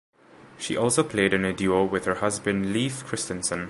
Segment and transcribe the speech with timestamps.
[0.57, 3.59] She also played in a duo with her husband Leif Christensen.